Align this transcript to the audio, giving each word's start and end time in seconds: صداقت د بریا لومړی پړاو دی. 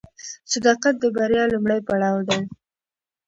صداقت 0.51 0.95
د 0.99 1.05
بریا 1.15 1.43
لومړی 1.53 1.79
پړاو 1.87 2.17
دی. 2.29 2.41